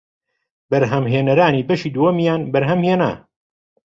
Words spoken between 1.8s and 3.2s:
دووەمیان بەرهەمهێنا